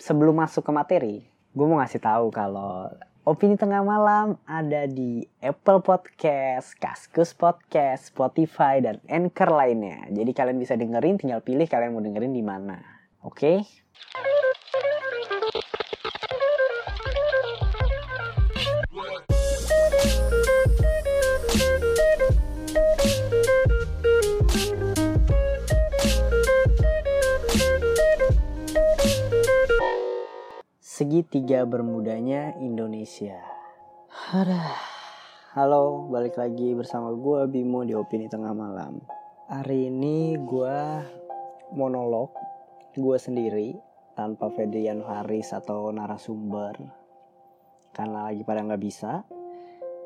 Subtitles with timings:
[0.00, 1.16] sebelum masuk ke materi,
[1.52, 2.88] gue mau ngasih tahu kalau
[3.20, 10.08] Opini Tengah Malam ada di Apple Podcast, Kaskus Podcast, Spotify, dan Anchor lainnya.
[10.08, 12.80] Jadi kalian bisa dengerin, tinggal pilih kalian mau dengerin di mana.
[13.20, 13.60] Oke?
[31.00, 33.40] Segitiga bermudanya Indonesia.
[34.36, 34.76] Aduh.
[35.56, 39.00] Halo, balik lagi bersama gue Bimo di Opini Tengah Malam.
[39.48, 40.76] Hari ini gue
[41.72, 42.36] monolog
[42.92, 43.80] gue sendiri
[44.12, 46.76] tanpa Fedrian Haris atau narasumber
[47.96, 49.24] karena lagi pada nggak bisa.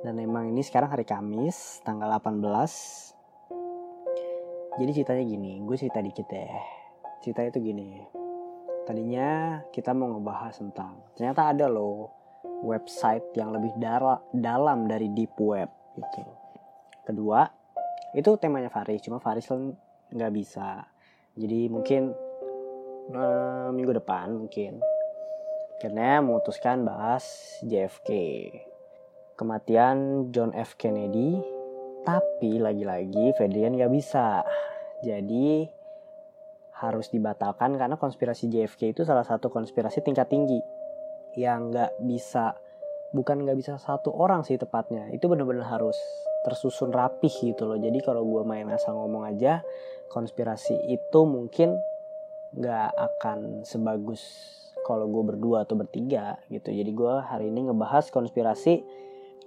[0.07, 4.79] Dan emang ini sekarang hari Kamis, tanggal 18.
[4.79, 6.55] Jadi ceritanya gini, gue cerita dikit deh.
[7.19, 7.99] Ceritanya tuh gini,
[8.85, 12.13] tadinya kita mau ngebahas tentang ternyata ada loh
[12.65, 16.25] website yang lebih dara, dalam dari deep web gitu.
[17.05, 17.45] Kedua,
[18.17, 19.77] itu temanya Faris, cuma Faris kan
[20.09, 20.89] nggak bisa.
[21.37, 22.17] Jadi mungkin
[23.13, 24.81] uh, minggu depan mungkin
[25.83, 27.27] karena memutuskan bahas
[27.67, 28.09] JFK
[29.37, 31.43] kematian John F Kennedy
[32.07, 34.47] tapi lagi-lagi Fedrian nggak bisa
[35.03, 35.69] jadi
[36.91, 40.61] harus dibatalkan karena konspirasi JFK itu salah satu konspirasi tingkat tinggi.
[41.35, 42.55] Yang nggak bisa
[43.15, 45.09] bukan nggak bisa satu orang sih tepatnya.
[45.15, 45.97] Itu benar-benar harus
[46.45, 47.81] tersusun rapih gitu loh.
[47.81, 49.65] Jadi kalau gue main asal ngomong aja
[50.13, 51.75] konspirasi itu mungkin
[52.55, 54.23] nggak akan sebagus
[54.85, 56.71] kalau gue berdua atau bertiga gitu.
[56.71, 58.85] Jadi gue hari ini ngebahas konspirasi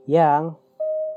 [0.09, 0.57] yang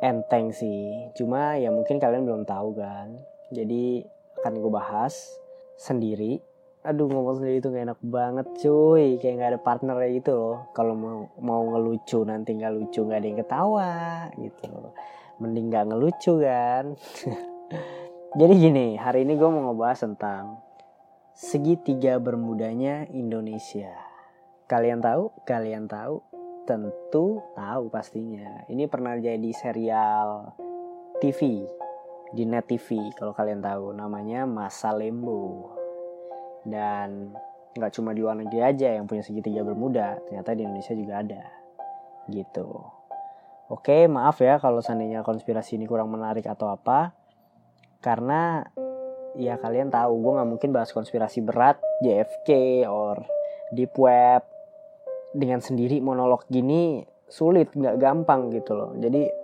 [0.05, 1.11] enteng sih.
[1.17, 3.17] Cuma ya mungkin kalian belum tahu kan.
[3.51, 4.05] Jadi
[4.41, 5.15] akan gue bahas
[5.81, 6.37] sendiri.
[6.85, 9.17] Aduh ngomong sendiri itu gak enak banget cuy.
[9.17, 10.57] Kayak gak ada partner gitu loh.
[10.77, 13.93] Kalau mau mau ngelucu nanti nggak lucu nggak ada yang ketawa
[14.37, 14.69] gitu.
[15.41, 16.85] Mending nggak ngelucu kan.
[18.41, 20.61] Jadi gini hari ini gue mau ngebahas tentang
[21.35, 23.91] segitiga bermudanya Indonesia.
[24.71, 25.35] Kalian tahu?
[25.43, 26.23] Kalian tahu?
[26.63, 28.63] Tentu tahu pastinya.
[28.71, 30.55] Ini pernah jadi serial
[31.19, 31.67] TV
[32.31, 33.95] di Net TV kalau kalian tahu.
[33.95, 35.75] Namanya Masa Lembo
[36.67, 37.33] dan
[37.71, 41.43] nggak cuma di luar negeri aja yang punya segitiga bermuda ternyata di Indonesia juga ada.
[42.31, 42.69] Gitu.
[43.71, 47.15] Oke maaf ya kalau seandainya konspirasi ini kurang menarik atau apa.
[48.03, 48.65] Karena
[49.39, 53.23] ya kalian tahu gue nggak mungkin bahas konspirasi berat JFK or
[53.75, 54.43] deep web.
[55.31, 58.91] Dengan sendiri monolog gini sulit nggak gampang gitu loh.
[58.99, 59.40] Jadi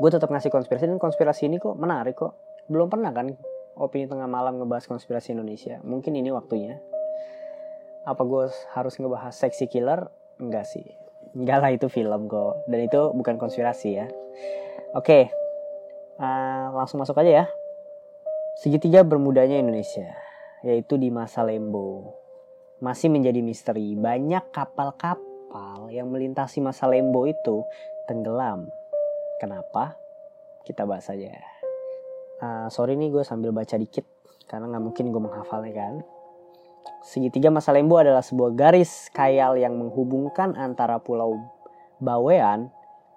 [0.00, 2.32] gue tetap ngasih konspirasi dan konspirasi ini kok menarik kok.
[2.72, 3.36] Belum pernah kan
[3.76, 5.76] opini tengah malam ngebahas konspirasi Indonesia.
[5.84, 6.80] Mungkin ini waktunya.
[8.08, 10.08] Apa gue harus ngebahas seksi killer?
[10.40, 10.96] Enggak sih.
[11.36, 12.64] Enggak lah itu film kok.
[12.64, 14.08] Dan itu bukan konspirasi ya.
[14.96, 15.28] Oke.
[16.16, 17.46] Uh, langsung masuk aja ya.
[18.56, 20.16] Segitiga bermudanya Indonesia
[20.64, 22.16] yaitu di masa Lembo.
[22.80, 23.92] Masih menjadi misteri.
[24.00, 27.64] Banyak kapal-kapal yang melintasi masa Lembo itu
[28.08, 28.72] tenggelam
[29.40, 29.96] Kenapa?
[30.68, 31.32] Kita bahas aja.
[32.44, 34.04] Uh, sorry nih gue sambil baca dikit
[34.44, 35.94] karena nggak mungkin gue menghafalnya kan.
[37.00, 41.40] Segitiga Masa Lembo adalah sebuah garis kayal yang menghubungkan antara Pulau
[41.96, 42.68] Bawean,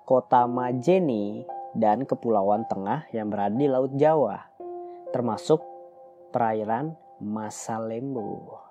[0.07, 1.43] Kota Majene,
[1.75, 4.39] dan Kepulauan Tengah yang berada di Laut Jawa,
[5.11, 5.59] termasuk
[6.31, 8.63] perairan Masa Lembo.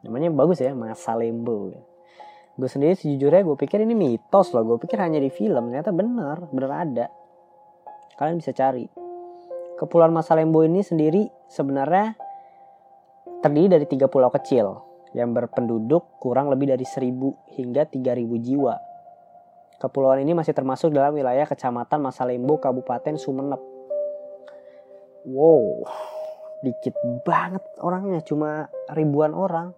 [0.00, 1.89] Namanya bagus ya, Masa Lembo
[2.60, 6.44] gue sendiri sejujurnya gue pikir ini mitos loh gue pikir hanya di film ternyata bener
[6.52, 7.06] bener ada
[8.20, 8.84] kalian bisa cari
[9.80, 12.12] kepulauan Masa Lembo ini sendiri sebenarnya
[13.40, 18.74] terdiri dari tiga pulau kecil yang berpenduduk kurang lebih dari 1000 hingga 3000 jiwa.
[19.80, 23.58] Kepulauan ini masih termasuk dalam wilayah Kecamatan Masalembo, Kabupaten Sumeneb.
[25.24, 25.88] Wow,
[26.60, 26.94] dikit
[27.24, 29.72] banget orangnya, cuma ribuan orang.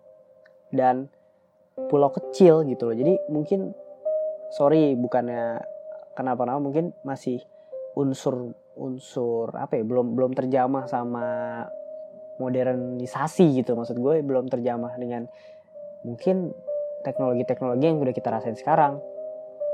[0.74, 1.06] Dan
[1.88, 2.96] pulau kecil gitu loh.
[2.96, 3.72] Jadi mungkin
[4.52, 5.62] sorry bukannya
[6.12, 7.40] kenapa-napa mungkin masih
[7.96, 11.24] unsur unsur apa ya belum belum terjamah sama
[12.40, 15.28] modernisasi gitu maksud gue belum terjamah dengan
[16.02, 16.50] mungkin
[17.04, 18.98] teknologi-teknologi yang udah kita rasain sekarang.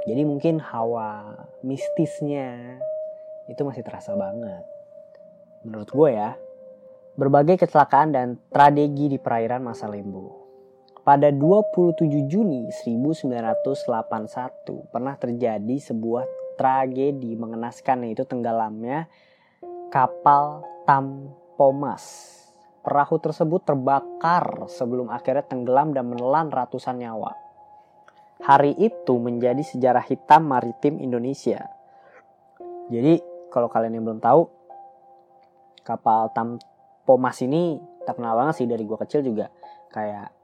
[0.08, 2.78] Jadi mungkin hawa mistisnya
[3.50, 4.64] itu masih terasa banget.
[5.66, 6.38] Menurut gue ya
[7.18, 10.37] berbagai kecelakaan dan tragedi di perairan masa lembu
[11.08, 16.28] pada 27 Juni 1981 pernah terjadi sebuah
[16.60, 19.08] tragedi mengenaskan yaitu tenggelamnya
[19.88, 22.36] kapal Tampomas
[22.84, 27.32] Perahu tersebut terbakar sebelum akhirnya tenggelam dan menelan ratusan nyawa.
[28.44, 31.68] Hari itu menjadi sejarah hitam maritim Indonesia.
[32.88, 33.20] Jadi
[33.52, 34.48] kalau kalian yang belum tahu,
[35.84, 37.76] kapal Tampomas ini
[38.08, 39.52] terkenal banget sih dari gua kecil juga
[39.92, 40.37] kayak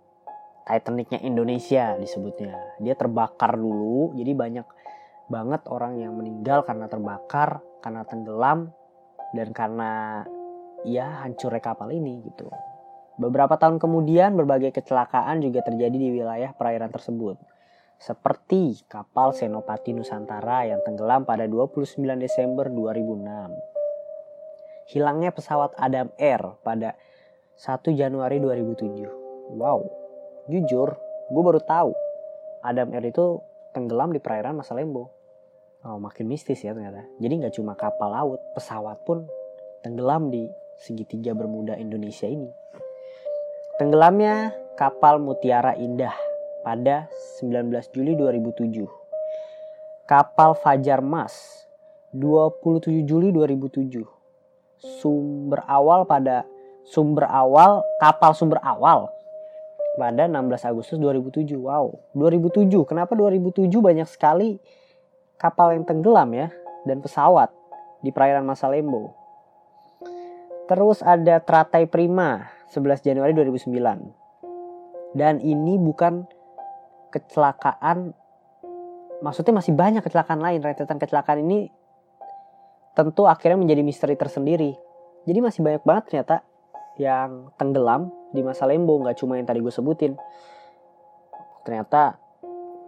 [0.65, 2.57] Titanicnya Indonesia disebutnya.
[2.81, 4.67] Dia terbakar dulu, jadi banyak
[5.29, 8.73] banget orang yang meninggal karena terbakar, karena tenggelam,
[9.37, 10.25] dan karena
[10.89, 12.49] ya hancurnya kapal ini gitu.
[13.21, 17.39] Beberapa tahun kemudian berbagai kecelakaan juga terjadi di wilayah perairan tersebut
[18.05, 24.93] seperti kapal Senopati Nusantara yang tenggelam pada 29 Desember 2006.
[24.93, 27.01] Hilangnya pesawat Adam Air pada
[27.57, 29.09] 1 Januari 2007.
[29.57, 29.89] Wow,
[30.49, 30.97] jujur,
[31.33, 31.93] gue baru tahu
[32.65, 33.41] Adam Air itu
[33.77, 35.13] tenggelam di perairan Masa Lembo.
[35.85, 37.05] Oh, makin mistis ya ternyata.
[37.21, 39.29] Jadi nggak cuma kapal laut, pesawat pun
[39.85, 40.49] tenggelam di
[40.81, 42.49] segitiga Bermuda Indonesia ini.
[43.77, 46.15] Tenggelamnya kapal Mutiara Indah
[46.65, 47.13] pada
[47.43, 48.89] 19 Juli 2007.
[50.09, 51.69] Kapal Fajar Mas
[52.17, 54.09] 27 Juli 2007.
[55.01, 56.49] Sumber awal pada
[56.85, 59.09] sumber awal kapal sumber awal
[59.95, 61.55] pada 16 Agustus 2007.
[61.59, 62.87] Wow, 2007.
[62.87, 64.59] Kenapa 2007 banyak sekali
[65.39, 66.49] kapal yang tenggelam ya
[66.87, 67.51] dan pesawat
[68.05, 69.15] di perairan Masa Lembo.
[70.65, 75.15] Terus ada Teratai Prima 11 Januari 2009.
[75.15, 76.27] Dan ini bukan
[77.15, 78.11] kecelakaan
[79.23, 81.71] maksudnya masih banyak kecelakaan lain rentetan kecelakaan ini
[82.99, 84.75] tentu akhirnya menjadi misteri tersendiri
[85.23, 86.37] jadi masih banyak banget ternyata
[86.99, 90.19] yang tenggelam di masa lembo nggak cuma yang tadi gue sebutin
[91.63, 92.19] ternyata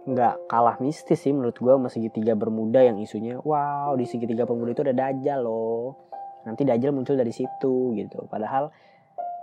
[0.07, 4.75] nggak kalah mistis sih menurut gue sama segitiga bermuda yang isunya wow di segitiga bermuda
[4.75, 5.95] itu ada dajjal loh
[6.43, 8.71] nanti dajjal muncul dari situ gitu padahal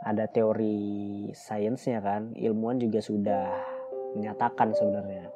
[0.05, 3.49] ada teori sainsnya kan ilmuwan juga sudah
[4.15, 5.33] menyatakan sebenarnya.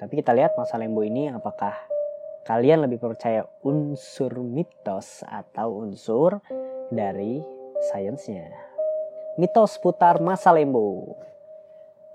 [0.00, 1.72] Tapi kita lihat masa lembo ini apakah
[2.48, 6.40] kalian lebih percaya unsur mitos atau unsur
[6.88, 7.44] dari
[7.92, 8.65] sainsnya.
[9.36, 11.12] Mitos seputar masa lembo.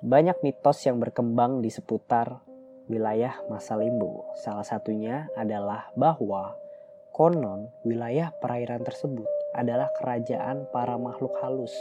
[0.02, 2.42] Banyak mitos yang berkembang di seputar
[2.90, 4.26] wilayah masa lembo.
[4.42, 6.58] Salah satunya adalah bahwa
[7.14, 11.78] konon wilayah perairan tersebut adalah kerajaan para makhluk halus.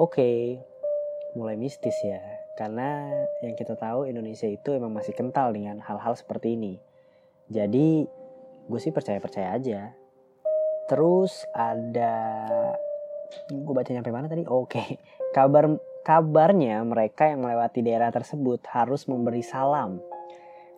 [0.00, 0.56] Oke,
[1.36, 2.24] mulai mistis ya
[2.56, 3.12] karena
[3.44, 6.80] yang kita tahu Indonesia itu emang masih kental dengan hal-hal seperti ini.
[7.52, 8.08] Jadi
[8.72, 9.92] gue sih percaya-percaya aja.
[10.88, 12.16] Terus ada
[13.50, 14.44] gue baca nyampe mana tadi?
[14.46, 14.88] Oke, okay.
[15.36, 20.02] kabar kabarnya mereka yang melewati daerah tersebut harus memberi salam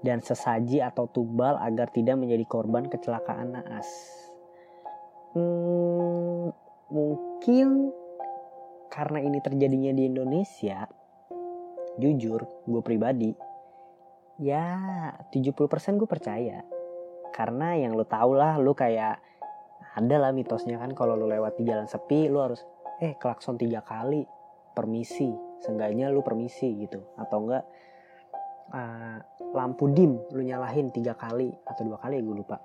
[0.05, 3.89] dan sesaji atau tumbal agar tidak menjadi korban kecelakaan naas.
[5.33, 6.53] Hmm,
[6.93, 7.91] mungkin
[8.93, 10.87] karena ini terjadinya di Indonesia,
[11.99, 13.55] jujur gue pribadi
[14.39, 16.67] ya 70% gue percaya
[17.31, 19.19] karena yang lo tau lah lo kayak
[19.95, 22.67] ada lah mitosnya kan kalau lo lewat di jalan sepi lo harus
[22.99, 24.27] eh klakson tiga kali
[24.75, 25.31] permisi.
[25.63, 26.99] Seenggaknya lo permisi gitu.
[27.15, 27.65] Atau enggak
[28.75, 29.19] uh,
[29.55, 32.59] lampu dim lo nyalahin tiga kali atau dua kali gue lupa.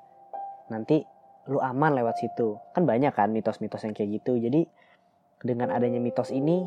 [0.74, 1.06] Nanti
[1.54, 2.58] lo aman lewat situ.
[2.74, 4.42] Kan banyak kan mitos-mitos yang kayak gitu.
[4.42, 4.66] Jadi
[5.40, 6.66] dengan adanya mitos ini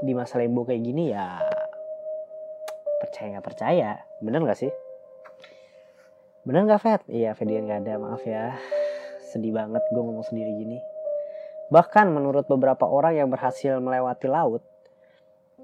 [0.00, 1.44] di masa lembo kayak gini ya
[3.04, 3.90] percaya nggak percaya.
[4.24, 4.72] Bener nggak sih?
[6.40, 7.94] Bener nggak Fed iya Fedian nggak ada.
[8.00, 8.56] Maaf ya
[9.30, 10.78] sedih banget gue ngomong sendiri gini
[11.70, 14.66] bahkan menurut beberapa orang yang berhasil melewati laut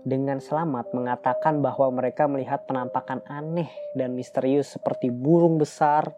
[0.06, 3.66] dengan selamat mengatakan bahwa mereka melihat penampakan aneh
[3.98, 6.14] dan misterius seperti burung besar,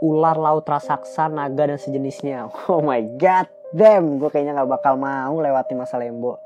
[0.00, 2.48] ular laut raksasa, naga dan sejenisnya.
[2.72, 6.40] Oh my god, damn, gue kayaknya nggak bakal mau lewati masa lembo.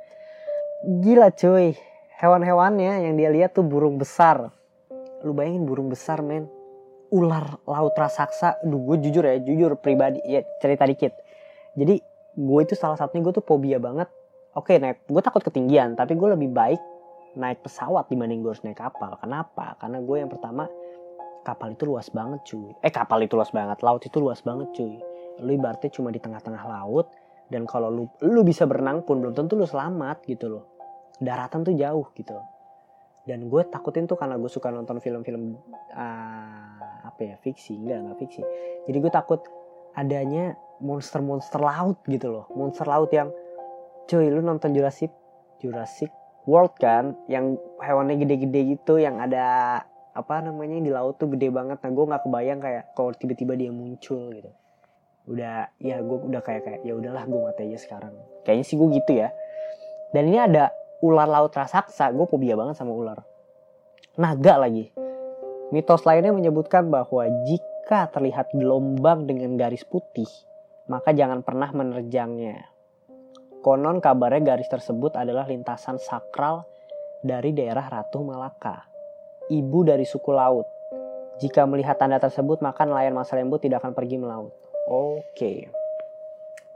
[0.83, 1.79] Gila cuy,
[2.19, 4.51] hewan-hewannya yang dia lihat tuh burung besar.
[5.23, 6.51] Lu bayangin burung besar men.
[7.13, 8.63] Ular laut raksasa.
[8.67, 10.23] Duh gue jujur ya, jujur pribadi.
[10.27, 11.13] Ya cerita dikit.
[11.77, 12.01] Jadi
[12.37, 14.09] gue itu salah satunya gue tuh fobia banget.
[14.57, 15.95] Oke naik, gue takut ketinggian.
[15.95, 16.81] Tapi gue lebih baik
[17.37, 19.15] naik pesawat dibanding gue harus naik kapal.
[19.21, 19.77] Kenapa?
[19.77, 20.67] Karena gue yang pertama
[21.45, 22.73] kapal itu luas banget cuy.
[22.81, 24.99] Eh kapal itu luas banget, laut itu luas banget cuy.
[25.45, 27.07] Lu ibaratnya cuma di tengah-tengah laut
[27.51, 30.65] dan kalau lu lu bisa berenang pun belum tentu lu selamat gitu loh
[31.23, 32.35] daratan tuh jauh gitu
[33.27, 35.59] dan gue takutin tuh karena gue suka nonton film-film
[35.95, 36.76] uh,
[37.17, 38.43] apa ya fiksi enggak enggak fiksi.
[38.85, 39.41] Jadi gue takut
[39.97, 40.53] adanya
[40.85, 42.45] monster-monster laut gitu loh.
[42.53, 43.33] Monster laut yang
[44.05, 45.09] cuy lu nonton Jurassic
[45.65, 46.13] Jurassic
[46.45, 47.17] World kan?
[47.25, 49.81] Yang hewannya gede-gede gitu yang ada
[50.13, 51.81] apa namanya di laut tuh gede banget.
[51.81, 54.53] Nah gue nggak kebayang kayak kalau tiba-tiba dia muncul gitu.
[55.25, 58.13] Udah ya gue udah kayak kayak ya udahlah gue mati aja sekarang.
[58.45, 59.33] Kayaknya sih gue gitu ya.
[60.13, 60.69] Dan ini ada
[61.01, 63.25] ular laut raksasa gue fobia banget sama ular.
[64.21, 64.93] Naga lagi
[65.71, 70.29] mitos lainnya menyebutkan bahwa jika terlihat gelombang dengan garis putih
[70.87, 72.67] maka jangan pernah menerjangnya
[73.65, 76.67] konon kabarnya garis tersebut adalah lintasan sakral
[77.25, 78.87] dari daerah Ratu Malaka
[79.51, 80.67] ibu dari suku laut
[81.43, 84.55] jika melihat tanda tersebut maka nelayan masa lembu tidak akan pergi melaut
[84.87, 85.67] Oke.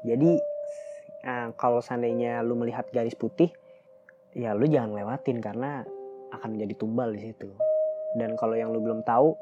[0.02, 0.34] Jadi
[1.22, 3.54] nah, kalau seandainya lu melihat garis putih,
[4.34, 5.86] ya lu jangan lewatin karena
[6.34, 7.69] akan menjadi tumbal di situ.
[8.16, 9.34] Dan kalau yang lu belum tahu,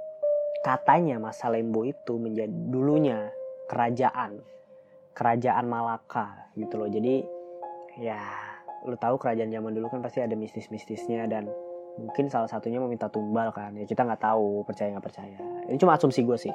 [0.61, 3.33] katanya masa Lembo itu menjadi dulunya
[3.69, 4.41] kerajaan,
[5.15, 6.89] kerajaan Malaka gitu loh.
[6.91, 7.25] Jadi
[8.01, 8.21] ya
[8.87, 11.51] lu tahu kerajaan zaman dulu kan pasti ada mistis-mistisnya dan
[11.99, 13.75] mungkin salah satunya meminta tumbal kan.
[13.75, 15.39] Ya kita nggak tahu percaya nggak percaya.
[15.69, 16.55] Ini cuma asumsi gue sih.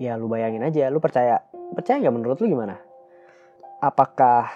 [0.00, 1.44] Ya lu bayangin aja lu percaya
[1.76, 2.80] percaya nggak menurut lu gimana?
[3.82, 4.48] Apakah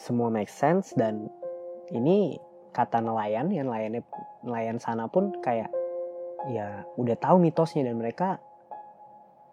[0.00, 1.28] semua make sense dan
[1.92, 2.40] ini
[2.70, 4.02] kata nelayan yang nelayan
[4.46, 5.70] nelayan sana pun kayak
[6.48, 8.40] ya udah tahu mitosnya dan mereka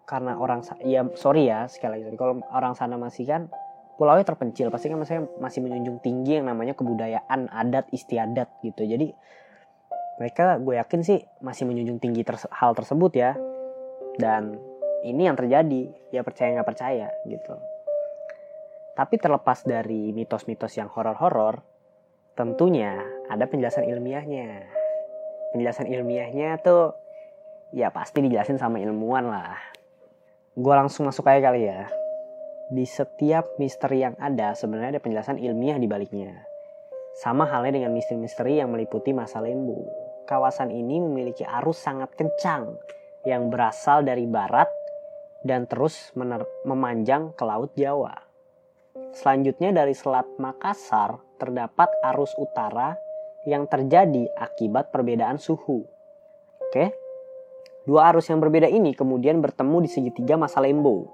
[0.08, 3.52] karena orang ya sorry ya sekali lagi kalau orang sana masih kan
[3.98, 4.70] pulaunya terpencil.
[4.70, 8.86] Pasti kan masih masih menjunjung tinggi yang namanya kebudayaan adat istiadat gitu.
[8.86, 9.10] Jadi
[10.22, 13.34] mereka gue yakin sih masih menjunjung tinggi terse hal tersebut ya.
[14.16, 14.54] Dan
[15.02, 16.14] ini yang terjadi.
[16.14, 17.58] Ya percaya nggak percaya gitu.
[18.94, 21.60] Tapi terlepas dari mitos-mitos yang horor-horor
[22.38, 24.62] tentunya ada penjelasan ilmiahnya.
[25.50, 26.94] Penjelasan ilmiahnya tuh
[27.74, 29.58] ya pasti dijelasin sama ilmuwan lah.
[30.54, 31.90] Gue langsung masuk aja kali ya.
[32.70, 36.46] Di setiap misteri yang ada sebenarnya ada penjelasan ilmiah di baliknya.
[37.18, 39.82] Sama halnya dengan misteri-misteri yang meliputi masa lembu.
[40.30, 42.78] Kawasan ini memiliki arus sangat kencang
[43.26, 44.70] yang berasal dari barat
[45.42, 46.14] dan terus
[46.62, 48.14] memanjang ke Laut Jawa.
[49.16, 52.98] Selanjutnya dari Selat Makassar terdapat arus utara
[53.46, 55.86] yang terjadi akibat perbedaan suhu.
[56.68, 56.92] Oke.
[57.88, 61.08] Dua arus yang berbeda ini kemudian bertemu di segitiga masa lembo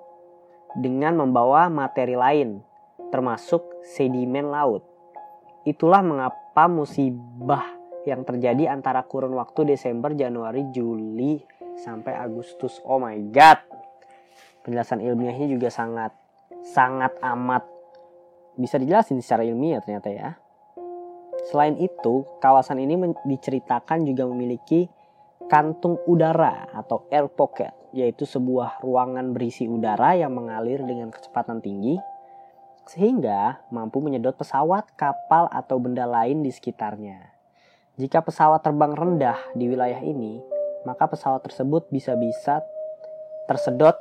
[0.74, 2.58] dengan membawa materi lain
[3.14, 4.82] termasuk sedimen laut.
[5.62, 7.62] Itulah mengapa musibah
[8.02, 11.38] yang terjadi antara kurun waktu Desember, Januari, Juli
[11.78, 12.82] sampai Agustus.
[12.82, 13.74] Oh my god
[14.64, 16.10] penjelasan ilmiahnya juga sangat
[16.64, 17.68] sangat amat
[18.54, 20.30] bisa dijelasin secara ilmiah ternyata ya.
[21.50, 22.96] Selain itu, kawasan ini
[23.26, 24.88] diceritakan juga memiliki
[25.50, 32.00] kantung udara atau air pocket, yaitu sebuah ruangan berisi udara yang mengalir dengan kecepatan tinggi
[32.84, 37.32] sehingga mampu menyedot pesawat, kapal, atau benda lain di sekitarnya.
[37.96, 40.42] Jika pesawat terbang rendah di wilayah ini,
[40.84, 42.60] maka pesawat tersebut bisa-bisa
[43.48, 43.96] tersedot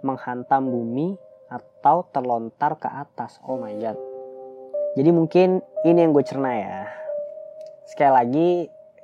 [0.00, 3.38] menghantam bumi atau terlontar ke atas.
[3.46, 3.98] Oh my god.
[4.96, 6.88] Jadi mungkin ini yang gue cerna ya.
[7.86, 8.48] Sekali lagi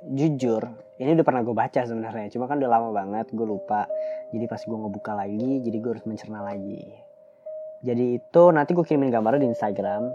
[0.03, 0.67] jujur,
[0.99, 2.27] ini udah pernah gue baca sebenarnya.
[2.33, 3.87] Cuma kan udah lama banget, gue lupa.
[4.33, 6.83] Jadi pas gue ngebuka lagi, jadi gue harus mencerna lagi.
[7.83, 10.07] Jadi itu nanti gue kirimin gambarnya di Instagram.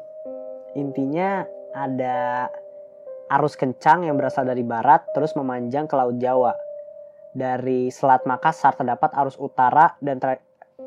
[0.77, 1.45] Intinya
[1.77, 2.49] ada
[3.29, 6.57] arus kencang yang berasal dari barat terus memanjang ke Laut Jawa.
[7.37, 10.17] Dari Selat Makassar terdapat arus utara dan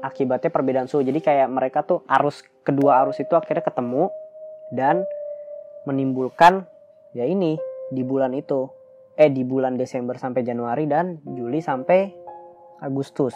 [0.02, 1.06] akibatnya perbedaan suhu.
[1.06, 4.10] Jadi kayak mereka tuh arus kedua arus itu akhirnya ketemu
[4.74, 5.06] dan
[5.86, 6.66] menimbulkan
[7.14, 7.58] ya ini
[7.94, 8.68] di bulan itu.
[9.16, 12.10] Eh di bulan Desember sampai Januari dan Juli sampai
[12.82, 13.36] Agustus.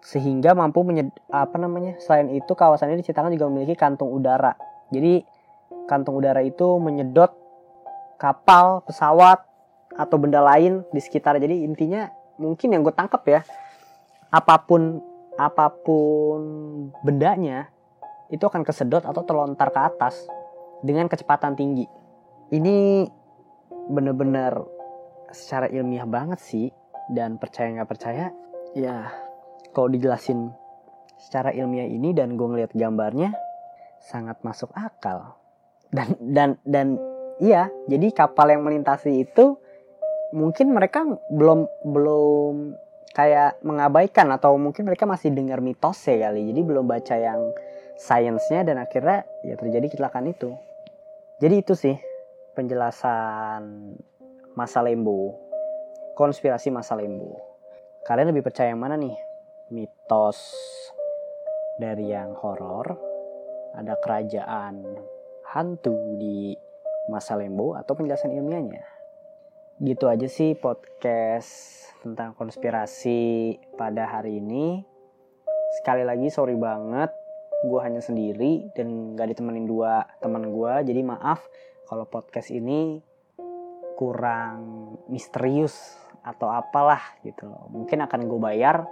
[0.00, 2.00] Sehingga mampu menyed, apa namanya?
[2.00, 4.56] Selain itu kawasan ini diceritakan juga memiliki kantung udara.
[4.88, 5.20] Jadi
[5.84, 7.34] kantung udara itu menyedot
[8.16, 9.44] kapal, pesawat
[9.92, 11.36] atau benda lain di sekitar.
[11.36, 12.08] Jadi intinya
[12.40, 13.40] mungkin yang gue tangkap ya,
[14.32, 15.02] apa pun
[15.38, 16.40] apa pun
[17.06, 17.70] bendanya
[18.28, 20.26] itu akan kesedot atau terlontar ke atas
[20.82, 21.86] dengan kecepatan tinggi.
[22.50, 23.06] Ini
[23.88, 24.58] bener-bener
[25.32, 26.68] secara ilmiah banget sih
[27.12, 28.32] dan percaya nggak percaya
[28.76, 29.08] ya
[29.72, 30.52] kalau dijelasin
[31.16, 33.32] secara ilmiah ini dan gue ngeliat gambarnya
[34.00, 35.36] sangat masuk akal
[35.92, 36.86] dan dan dan
[37.40, 39.56] iya jadi kapal yang melintasi itu
[40.36, 42.76] mungkin mereka belum belum
[43.12, 46.48] kayak mengabaikan atau mungkin mereka masih dengar mitos ya kali.
[46.50, 47.52] Jadi belum baca yang
[47.98, 50.54] sainsnya dan akhirnya ya terjadi kecelakaan itu.
[51.38, 51.96] Jadi itu sih
[52.58, 53.94] penjelasan
[54.58, 55.34] masa lembu.
[56.18, 57.38] Konspirasi masa lembu.
[58.02, 59.14] Kalian lebih percaya yang mana nih?
[59.70, 60.40] Mitos
[61.78, 62.98] dari yang horor?
[63.78, 64.82] Ada kerajaan
[65.54, 66.56] hantu di
[67.06, 68.97] masa lembu atau penjelasan ilmiahnya
[69.78, 74.82] gitu aja sih podcast tentang konspirasi pada hari ini.
[75.78, 77.14] sekali lagi sorry banget.
[77.62, 81.46] Gue hanya sendiri dan gak ditemenin dua teman gue jadi maaf
[81.86, 82.98] kalau podcast ini
[83.94, 85.74] kurang misterius
[86.26, 88.86] atau apalah gitu mungkin akan gue bayar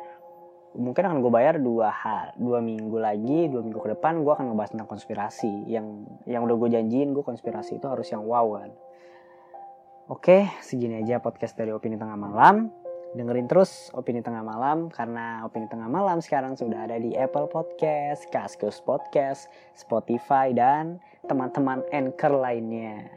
[0.75, 4.55] mungkin akan gue bayar dua hal dua minggu lagi dua minggu ke depan gue akan
[4.55, 5.66] ngebahas tentang konspirasi.
[5.66, 8.71] Yang yang udah gue janjiin gue konspirasi itu harus yang wow kan
[10.06, 12.70] oke segini aja podcast dari opini tengah malam
[13.16, 18.28] dengerin terus Opini Tengah Malam karena Opini Tengah Malam sekarang sudah ada di Apple Podcast,
[18.28, 23.08] Kaskus Podcast, Spotify dan teman-teman anchor lainnya.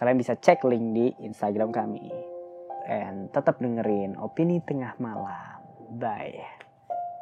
[0.00, 2.08] Kalian bisa cek link di Instagram kami.
[2.88, 5.60] And tetap dengerin Opini Tengah Malam.
[6.00, 6.59] Bye.